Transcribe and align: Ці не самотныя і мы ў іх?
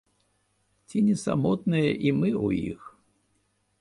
Ці 0.87 0.97
не 1.09 1.15
самотныя 1.25 1.91
і 1.91 2.09
мы 2.21 2.29
ў 2.33 2.75
іх? 2.75 2.81